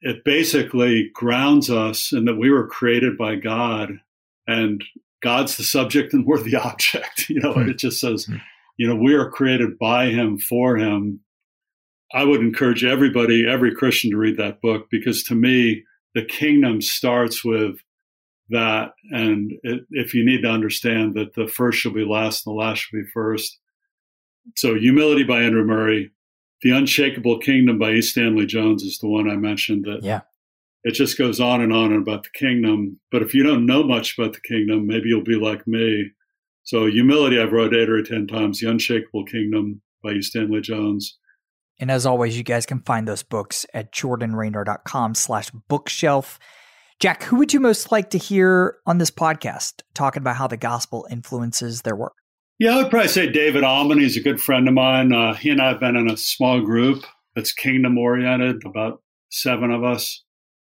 [0.02, 4.00] It basically grounds us in that we were created by God
[4.46, 4.84] and
[5.22, 7.30] God's the subject and we're the object.
[7.30, 7.70] You know, mm-hmm.
[7.70, 8.38] it just says, mm-hmm.
[8.76, 11.20] you know, we are created by Him for Him.
[12.12, 15.84] I would encourage everybody, every Christian, to read that book because to me,
[16.14, 17.78] the kingdom starts with
[18.50, 18.92] that.
[19.10, 22.58] And it, if you need to understand that the first shall be last and the
[22.58, 23.58] last shall be first.
[24.56, 26.12] So, Humility by Andrew Murray,
[26.62, 28.02] The Unshakable Kingdom by E.
[28.02, 30.20] Stanley Jones is the one I mentioned that yeah
[30.86, 33.00] it just goes on and on about the kingdom.
[33.10, 36.12] But if you don't know much about the kingdom, maybe you'll be like me.
[36.62, 38.60] So humility, I've read eight or ten times.
[38.60, 40.22] The Unshakable Kingdom by E.
[40.22, 41.18] Stanley Jones.
[41.80, 46.38] And as always, you guys can find those books at jordanraynor.com slash bookshelf.
[46.98, 50.56] Jack, who would you most like to hear on this podcast talking about how the
[50.56, 52.14] gospel influences their work?
[52.58, 53.98] Yeah, I would probably say David Allman.
[53.98, 55.12] He's a good friend of mine.
[55.12, 59.70] Uh, he and I have been in a small group that's kingdom oriented, about seven
[59.70, 60.24] of us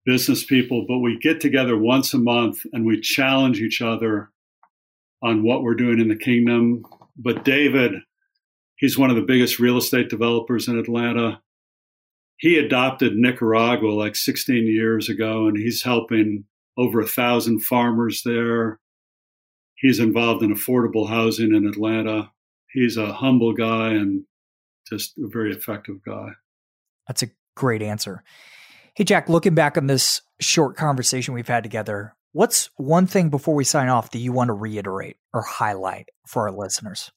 [0.05, 4.31] business people, but we get together once a month and we challenge each other
[5.23, 6.83] on what we're doing in the kingdom.
[7.17, 7.93] But David,
[8.77, 11.43] he's one of the biggest real estate developers in Atlanta.
[12.39, 16.45] He adopted Nicaragua like 16 years ago, and he's helping
[16.77, 18.79] over a thousand farmers there.
[19.75, 22.31] He's involved in affordable housing in Atlanta.
[22.73, 24.25] He's a humble guy and
[24.89, 26.31] just a very effective guy.
[27.07, 28.23] That's a great answer.
[28.95, 33.55] Hey, Jack, looking back on this short conversation we've had together, what's one thing before
[33.55, 37.11] we sign off that you want to reiterate or highlight for our listeners?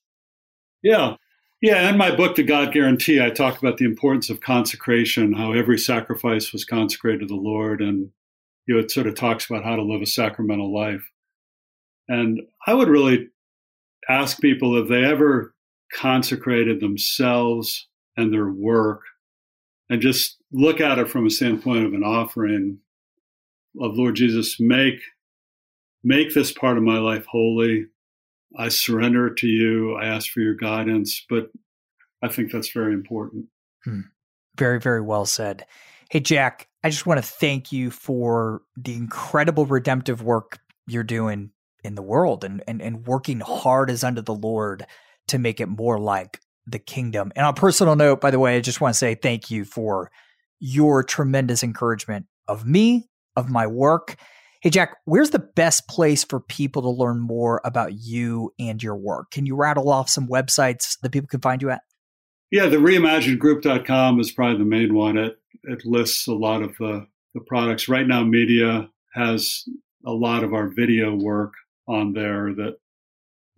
[0.82, 1.15] Yeah.
[1.62, 1.89] Yeah.
[1.89, 5.78] In my book, The God Guarantee, I talk about the importance of consecration, how every
[5.78, 7.82] sacrifice was consecrated to the Lord.
[7.82, 8.09] And
[8.66, 11.12] you know, it sort of talks about how to live a sacramental life.
[12.07, 13.30] And I would really
[14.09, 15.53] ask people if they ever
[15.93, 17.88] consecrated themselves
[18.18, 19.01] and their work
[19.89, 22.80] and just look at it from a standpoint of an offering
[23.80, 24.99] of Lord Jesus, make
[26.03, 27.86] make this part of my life holy.
[28.58, 29.95] I surrender to you.
[29.95, 31.49] I ask for your guidance, but
[32.22, 33.45] I think that's very important.
[33.84, 34.02] Hmm.
[34.58, 35.66] Very, very well said.
[36.10, 41.52] Hey, Jack, I just want to thank you for the incredible redemptive work you're doing
[41.84, 44.86] in the world and, and, and working hard as unto the Lord
[45.30, 47.32] to make it more like the kingdom.
[47.36, 49.66] And on a personal note, by the way, I just want to say thank you
[49.66, 50.12] for
[50.60, 54.16] your tremendous encouragement of me, of my work.
[54.62, 58.95] Hey, Jack, where's the best place for people to learn more about you and your
[58.95, 59.32] work?
[59.32, 61.82] Can you rattle off some websites that people can find you at?
[62.51, 65.18] Yeah, the reimaginegroup.com is probably the main one.
[65.18, 67.89] It, it lists a lot of the, the products.
[67.89, 69.64] Right now, media has
[70.05, 71.53] a lot of our video work
[71.88, 72.76] on there that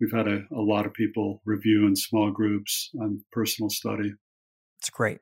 [0.00, 4.14] we've had a, a lot of people review in small groups on personal study.
[4.80, 5.18] It's great.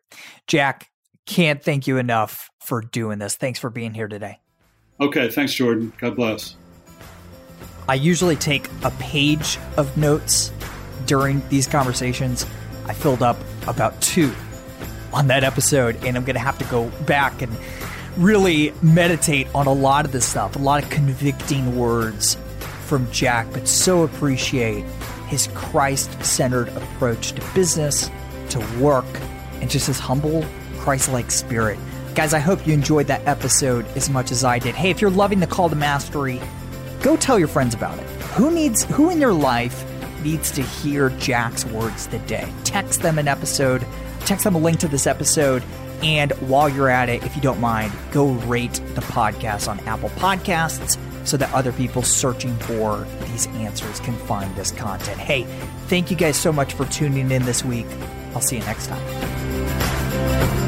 [0.47, 0.91] Jack,
[1.27, 3.35] can't thank you enough for doing this.
[3.35, 4.42] Thanks for being here today.
[5.03, 5.29] Okay.
[5.29, 5.93] Thanks, Jordan.
[5.99, 6.57] God bless.
[7.89, 10.53] I usually take a page of notes
[11.07, 12.47] during these conversations.
[12.87, 13.37] I filled up
[13.67, 14.33] about two
[15.13, 17.53] on that episode, and I'm going to have to go back and
[18.17, 22.37] really meditate on a lot of this stuff, a lot of convicting words
[22.87, 24.85] from Jack, but so appreciate
[25.27, 28.09] his Christ centered approach to business,
[28.51, 29.07] to work,
[29.61, 30.45] and just his humble,
[30.79, 31.79] Christ like spirit.
[32.15, 34.75] Guys, I hope you enjoyed that episode as much as I did.
[34.75, 36.41] Hey, if you're loving the call to mastery,
[37.01, 38.07] go tell your friends about it.
[38.37, 39.85] Who needs who in your life
[40.23, 42.53] needs to hear Jack's words today?
[42.65, 43.87] Text them an episode,
[44.21, 45.63] text them a link to this episode,
[46.03, 50.11] and while you're at it, if you don't mind, go rate the podcast on Apple
[50.11, 55.19] Podcasts so that other people searching for these answers can find this content.
[55.19, 55.45] Hey,
[55.87, 57.87] thank you guys so much for tuning in this week.
[58.35, 60.62] I'll see you next time.